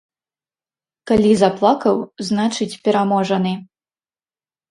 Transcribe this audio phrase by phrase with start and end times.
[1.09, 1.95] Калі заплакаў,
[2.29, 3.51] значыць, пераможаны.